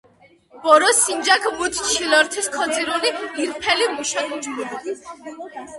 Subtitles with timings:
[0.61, 3.09] ბორო სინჯაქ მუთ ჩილორთის ქოძირუნი
[3.45, 4.77] ირფელი მუშოთ უჩქუდუ